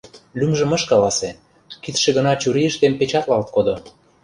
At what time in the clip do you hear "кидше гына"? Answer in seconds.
1.83-2.33